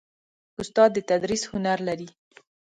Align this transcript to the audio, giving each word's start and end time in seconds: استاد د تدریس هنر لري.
استاد 0.61 0.89
د 0.93 0.97
تدریس 1.09 1.43
هنر 1.51 1.77
لري. 1.87 2.09